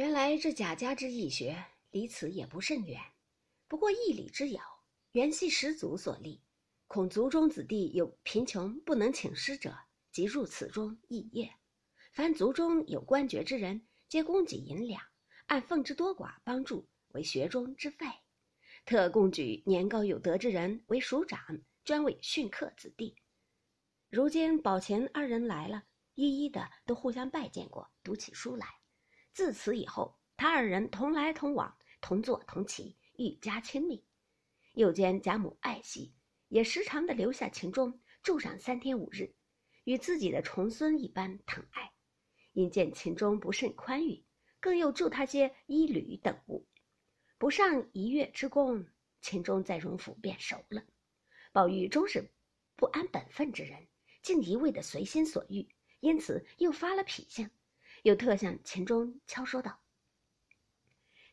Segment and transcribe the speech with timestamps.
[0.00, 2.98] 原来这贾家之义学离此也不甚远，
[3.68, 4.62] 不过义理之遥，
[5.12, 6.40] 原系始祖所立。
[6.86, 9.76] 恐族中子弟有贫穷不能请师者，
[10.10, 11.52] 即入此中肄业。
[12.12, 15.02] 凡族中有官爵之人，皆供给银两，
[15.48, 18.06] 按俸之多寡帮助为学中之费。
[18.86, 21.38] 特供举年高有德之人为署长，
[21.84, 23.16] 专为训课子弟。
[24.08, 25.82] 如今宝琴二人来了，
[26.14, 28.79] 一一的都互相拜见过，读起书来。
[29.32, 34.04] 自此以后，他二人同来同往，同坐同起，愈加亲密。
[34.74, 36.14] 又见贾母爱惜。
[36.48, 39.32] 也时常的留下秦钟住上三天五日，
[39.84, 41.92] 与自己的重孙一般疼爱。
[42.52, 44.24] 因见秦钟不甚宽裕，
[44.58, 46.66] 更又助他些衣履等物。
[47.38, 48.84] 不上一月之功，
[49.20, 50.82] 秦钟在荣府便熟了。
[51.52, 52.28] 宝玉终是
[52.74, 53.86] 不安本分之人，
[54.20, 55.68] 竟一味的随心所欲，
[56.00, 57.48] 因此又发了脾性，
[58.02, 59.80] 又特向秦钟悄说道：“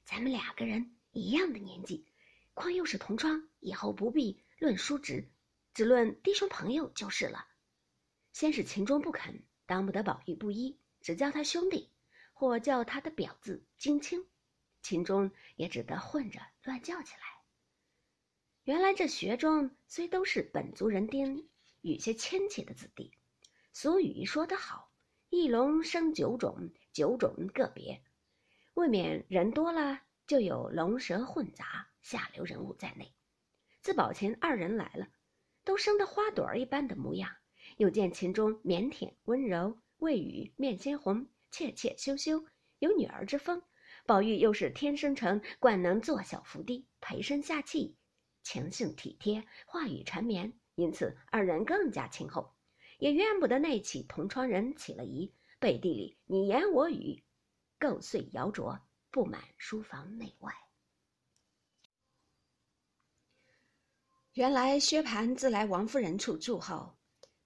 [0.06, 2.06] 咱们两个人一样的年纪，
[2.54, 5.30] 况又是同窗，以后不必。”论叔侄，
[5.76, 7.46] 只论弟兄朋友就是了。
[8.34, 11.92] 先是秦钟不肯，当不得宝玉不依，只叫他兄弟，
[12.34, 14.26] 或叫他的表字金青。
[14.82, 17.22] 秦钟也只得混着乱叫起来。
[18.64, 21.48] 原来这学中虽都是本族人丁，
[21.82, 23.12] 与些亲戚的子弟。
[23.74, 24.92] 俗语说得好
[25.38, 28.02] ：“一龙生九种，九种个别。”
[28.74, 33.14] 未免人多了，就有龙蛇混杂、下流人物在内。
[33.84, 35.08] 自宝琴二人来了，
[35.64, 37.30] 都生得花朵儿一般的模样。
[37.78, 42.44] 又见秦钟腼腆温柔，未语面鲜红，怯怯羞羞，
[42.80, 43.62] 有女儿之风。
[44.08, 47.96] 宝玉又是天生成，惯能坐小伏低，陪身下气，
[48.42, 52.57] 情性体贴，话语缠绵，因此二人更加亲厚。
[52.98, 57.24] 也怨不得那起同窗人起了疑，背地里你言我语，
[57.80, 58.80] 构碎摇琢，
[59.12, 60.54] 布满书房内外。
[64.34, 66.96] 原来薛蟠自来王夫人处住后，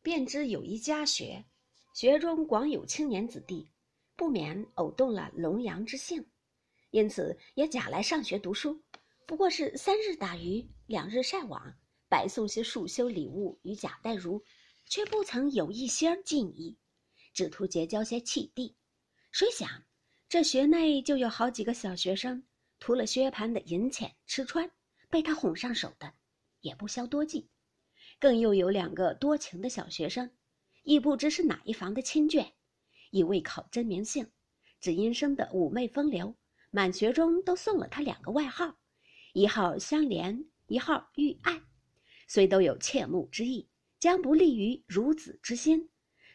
[0.01, 1.45] 便知有一家学，
[1.93, 3.71] 学中广有青年子弟，
[4.15, 6.25] 不免偶动了龙阳之性，
[6.89, 8.81] 因此也假来上学读书。
[9.25, 11.73] 不过是三日打鱼，两日晒网，
[12.09, 14.43] 白送些束修礼物与贾代儒，
[14.85, 16.77] 却不曾有一些敬意，
[17.33, 18.75] 只图结交些契弟。
[19.31, 19.67] 谁想
[20.27, 22.43] 这学内就有好几个小学生，
[22.79, 24.71] 图了薛蟠的银钱吃穿，
[25.09, 26.13] 被他哄上手的。
[26.61, 27.49] 也不消多计，
[28.19, 30.29] 更又有两个多情的小学生，
[30.83, 32.51] 亦不知是哪一房的亲眷，
[33.09, 34.29] 亦未考真名姓，
[34.79, 36.35] 只因生得妩媚风流，
[36.69, 38.77] 满学中都送了他两个外号，
[39.33, 41.63] 一号香莲，一号玉爱，
[42.27, 43.67] 虽都有切慕之意，
[44.01, 45.87] 将不利于孺子之心，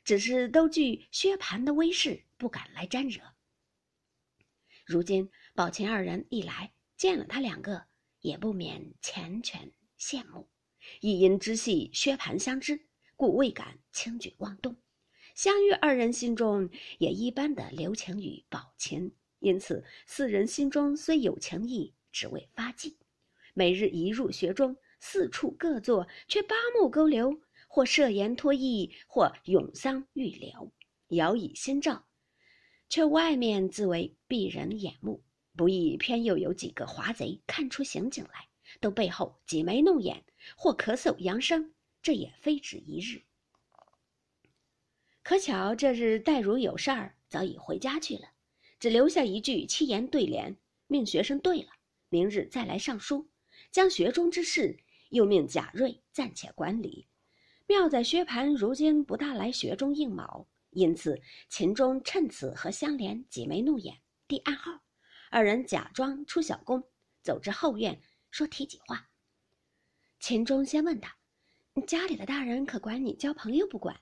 [0.04, 3.20] 只是都惧薛蟠的威势，不敢来沾惹。
[4.84, 7.86] 如今宝琴二人一来，见了他两个，
[8.20, 9.72] 也不免缱绻。
[9.98, 10.48] 羡慕，
[11.00, 14.76] 亦因知系薛蟠相知，故未敢轻举妄动。
[15.34, 22.96] 相遇二人心中也一般的留情于宝琴，因此四人心中虽有情意，只为发迹。
[23.54, 27.40] 每日一入学中，四处各坐，却八目勾留，
[27.76, 30.72] 或设言托意，或咏桑欲柳，
[31.08, 32.06] 摇以心照，
[32.88, 35.22] 却外面自为避人眼目，
[35.54, 38.48] 不意偏又有几个华贼看出刑警来。
[38.80, 40.24] 都背后挤眉弄眼，
[40.56, 43.22] 或咳嗽扬声，这也非止一日。
[45.22, 48.30] 可巧这日黛如有事儿，早已回家去了，
[48.80, 50.56] 只留下一句七言对联，
[50.86, 51.68] 命学生对了，
[52.08, 53.28] 明日再来上书。
[53.70, 57.06] 将学中之事，又命贾瑞暂且管理。
[57.68, 64.80] 妙在薛蟠如今不大来学中应卯，因此秦钟趁此和香莲挤眉弄眼，递暗号。
[65.30, 66.84] 二人假装出小宫，
[67.22, 68.00] 走至后院。
[68.30, 69.08] 说提己话。
[70.20, 71.16] 秦钟先问他
[71.88, 73.98] ：“家里的大人可管你交朋友不管？”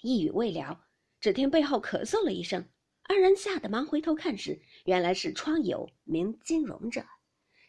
[0.00, 0.86] 一语未了，
[1.20, 2.68] 只听背后咳嗽了一声，
[3.02, 7.04] 二人吓得忙回头看时，原来是窗友名金荣者。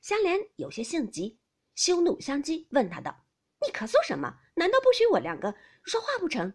[0.02, 1.40] 香莲有些性急，
[1.74, 3.26] 羞怒相激，问他道
[3.66, 4.38] ：“你咳嗽什么？
[4.54, 6.54] 难道不许我两个说话不成？”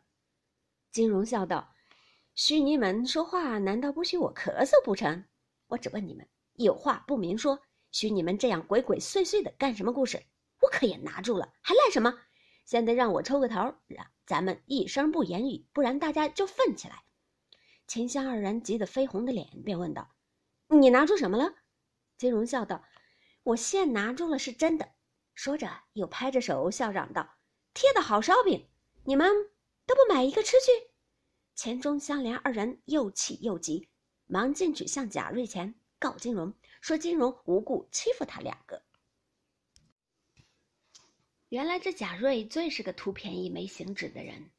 [0.93, 1.75] 金荣笑道
[2.35, 5.25] ：“许你们说话，难道不许我咳嗽不成？
[5.69, 7.61] 我只问你们，有话不明说。”
[7.93, 10.23] 许你们这样鬼鬼祟祟的干什么故事？
[10.61, 12.19] 我可也拿住了，还赖什么？
[12.65, 17.05] 现在让我抽个头，让咱们一声不言语，不然大家就愤起来。
[17.87, 20.11] 秦香二人急得绯红的脸，便问道
[20.69, 21.55] ：“你拿住什么了？”
[22.19, 22.85] 金荣笑道
[23.45, 24.93] ：“我现拿住了，是真的。”
[25.35, 27.36] 说着又拍着手笑嚷道
[27.77, 28.67] ：“贴的好烧饼，
[29.05, 29.31] 你们
[29.85, 30.89] 都不买一个吃去？”
[31.55, 33.91] 钱钟、香莲二人又气又急，
[34.25, 38.83] 忙进去向贾瑞钱告金荣，说金荣无故欺负他两个。
[41.51, 44.51] 原来这贾瑞最是个图便宜没行止的人，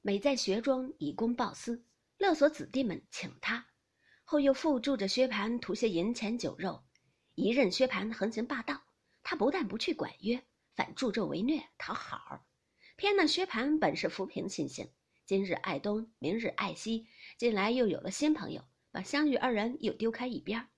[0.00, 1.84] 每在学中以公报私，
[2.16, 3.66] 勒索子弟们请他，
[4.24, 6.82] 后又附助着薛蟠图些银钱酒肉。
[7.34, 8.82] 一任薛蟠横行霸道，
[9.22, 10.42] 他不但不去管约，
[10.74, 12.46] 反助纣为虐讨好。
[12.96, 14.88] 偏那薛蟠本是浮萍心性，
[15.26, 17.06] 今日爱东，明日爱西，
[17.36, 20.68] 近来又有了新朋友，把香玉二人又丢开一边。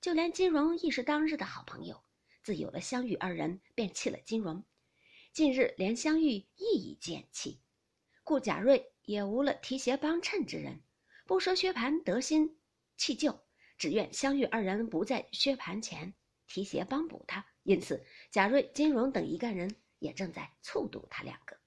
[0.00, 2.02] 就连金荣亦是当日的好朋友，
[2.42, 4.64] 自有了香玉二人，便弃了金荣。
[5.32, 7.60] 近日连香玉亦已见弃，
[8.24, 10.82] 故贾瑞也无了提携帮衬之人。
[11.26, 12.58] 不说薛蟠得心
[12.96, 13.40] 弃旧，
[13.78, 16.12] 只愿香玉二人不在薛蟠前
[16.46, 17.46] 提携帮补他。
[17.62, 21.59] 因此，贾瑞、金荣等一干人也正在促赌他两个。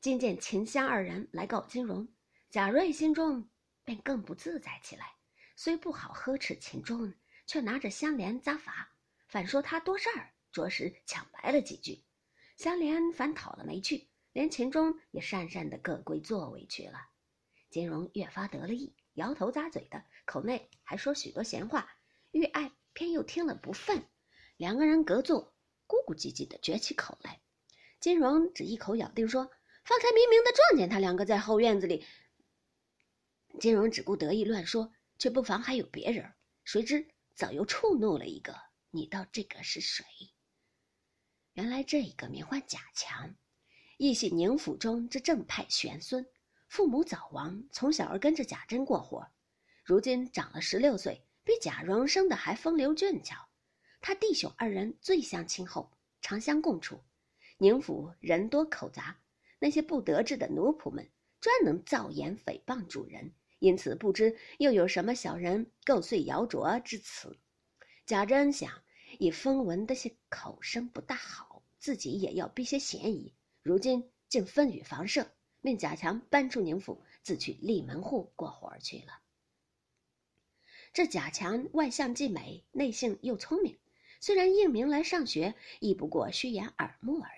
[0.00, 2.06] 今见秦香二人来告金荣，
[2.50, 3.50] 贾瑞心中
[3.84, 5.16] 便更不自在起来。
[5.56, 7.12] 虽不好呵斥秦钟，
[7.48, 8.92] 却拿着香莲扎法，
[9.26, 10.30] 反说他多事儿。
[10.52, 12.04] 着实抢白了几句，
[12.56, 17.00] 香莲反讨了没趣，连秦钟也讪讪的各归座位去了。
[17.68, 21.90] 金荣越发得了意，摇头咂嘴的，口内还说许多闲话。
[22.30, 24.04] 玉爱偏又听了不忿，
[24.56, 25.52] 两个人隔座，
[25.88, 27.40] 咕咕唧唧的撅起口来。
[27.98, 29.50] 金荣只一口咬定说
[29.88, 32.04] ：“方才明明的撞见他两个在后院子里。”
[33.58, 36.30] 金荣只顾得意乱说，却不妨还有别人，
[36.62, 38.54] 谁知早又触怒了一个。
[38.90, 40.04] 你道这个是谁？
[41.54, 43.34] 原来这一个名唤贾强，
[43.96, 46.26] 亦系宁府中之正派玄孙。
[46.68, 49.26] 父母早亡，从小儿跟着贾珍过活，
[49.82, 53.48] 如今长了十六岁，比贾蓉生的还风流俊俏。
[54.02, 57.02] 他弟兄二人最相亲厚，常相共处。
[57.56, 59.18] 宁府人多口杂，
[59.58, 61.08] 那些不得志的奴仆们
[61.40, 67.36] 专能造言诽谤主人，因此不知又有什么小人构碎谣诼之词。
[68.06, 68.70] 贾珍想，
[69.18, 71.62] 以风闻的些口声不大好。
[71.78, 73.32] 自己也要避些嫌疑，
[73.62, 79.20] 如今竟分与房舍，命贾强搬出宁府，自去立门户过活去了。
[80.92, 83.78] 这贾强外相既美，内性又聪明，
[84.20, 87.37] 虽然应名来上学，亦不过虚掩耳目而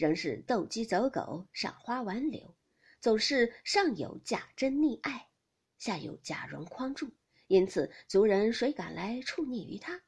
[0.00, 2.56] 仍是斗鸡走狗，赏花玩柳，
[3.02, 5.28] 总是上有贾珍溺爱，
[5.76, 7.12] 下有贾蓉匡助，
[7.48, 10.00] 因此族人谁敢来触逆于他？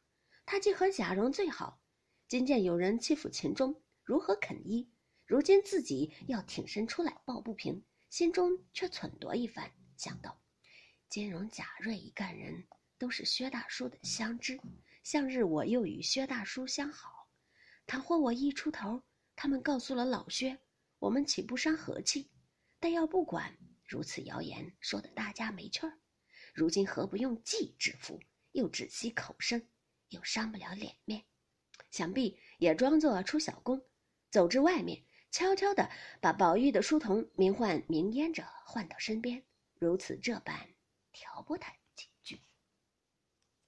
[0.47, 1.79] 他既和贾蓉最好。
[2.27, 4.91] 今见有人欺负秦钟，如何肯依？
[5.27, 10.41] 如今自己要挺身出来抱不平，心中却忖度一番，想到
[11.11, 12.67] 金荣、贾瑞一干人
[12.97, 14.59] 都是薛大叔的相知，
[15.05, 17.29] 向日我又与薛大叔相好，
[17.87, 19.03] 倘或我一出头，
[19.35, 20.59] 他们告诉了老薛，
[20.99, 22.31] 我们岂不伤和气？
[22.79, 23.57] 但要不管，
[23.87, 25.99] 如此谣言说的大家没趣儿。
[26.55, 28.21] 如今何不用计制服？
[28.53, 29.67] 又只惜口声，
[30.11, 31.25] 又伤不了脸面。
[31.91, 33.83] 想必也装作出小工，
[34.31, 35.91] 走至外面，悄悄地
[36.21, 39.43] 把宝玉的书童名唤明烟者唤到身边，
[39.79, 40.69] 如此这般
[41.13, 41.75] 挑拨他。